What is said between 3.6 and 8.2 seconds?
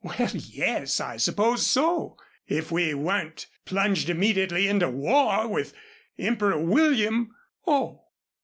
plunged immediately into war with Emperor William." "Oh!"